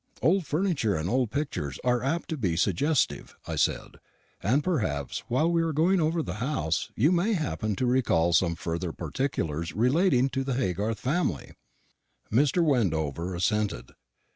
"Old 0.23 0.47
furniture 0.47 0.95
and 0.95 1.07
old 1.07 1.29
pictures 1.29 1.77
are 1.83 2.01
apt 2.01 2.27
to 2.29 2.35
be 2.37 2.55
suggestive," 2.57 3.35
I 3.45 3.55
said; 3.55 3.99
"and 4.41 4.63
perhaps 4.63 5.19
while 5.27 5.51
we 5.51 5.61
are 5.61 5.73
going 5.73 6.01
over 6.01 6.23
the 6.23 6.37
house 6.41 6.89
you 6.95 7.11
may 7.11 7.33
happen 7.33 7.75
to 7.75 7.85
recall 7.85 8.33
some 8.33 8.55
further 8.55 8.91
particulars 8.93 9.73
relating 9.75 10.27
to 10.29 10.43
the 10.43 10.55
Haygarth 10.55 10.97
family." 10.97 11.51
Mr. 12.31 12.65
Wendover 12.65 13.35
assented. 13.35 13.91